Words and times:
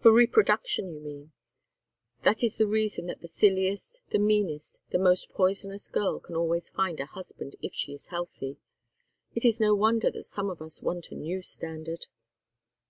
"For 0.00 0.10
reproduction, 0.14 0.90
you 0.94 0.98
mean. 1.00 1.32
That 2.22 2.42
is 2.42 2.56
the 2.56 2.66
reason 2.66 3.04
that 3.08 3.20
the 3.20 3.28
silliest, 3.28 4.00
the 4.10 4.18
meanest, 4.18 4.80
the 4.92 4.98
most 4.98 5.28
poisonous 5.28 5.88
girl 5.88 6.20
can 6.20 6.34
always 6.34 6.70
find 6.70 6.98
a 7.00 7.04
husband 7.04 7.56
if 7.60 7.74
she 7.74 7.92
is 7.92 8.06
healthy. 8.06 8.56
It 9.34 9.44
is 9.44 9.60
no 9.60 9.74
wonder 9.74 10.10
that 10.10 10.22
some 10.24 10.48
of 10.48 10.62
us 10.62 10.80
want 10.80 11.10
a 11.10 11.16
new 11.16 11.42
standard." 11.42 12.06